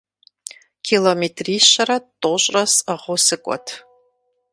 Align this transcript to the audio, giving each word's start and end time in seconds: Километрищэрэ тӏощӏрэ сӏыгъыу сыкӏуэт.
Километрищэрэ 0.87 1.97
тӏощӏрэ 2.21 2.63
сӏыгъыу 2.73 3.17
сыкӏуэт. 3.25 3.67